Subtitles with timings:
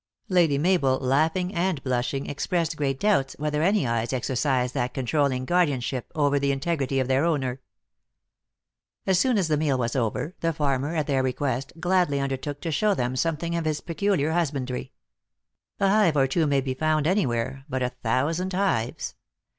[0.29, 6.11] Lady Mabel, laughing and blushing, expressed great doubts whether any eyes exercised that controlling guardianship
[6.15, 7.61] over the integrity of their owner.
[9.05, 12.71] As soon as the meal was over, the farmer, at their request, gladly undertook to
[12.71, 14.91] show them some thing of his peculiar husbandry.
[15.79, 19.13] A hive or two may be found any where but a thousand hives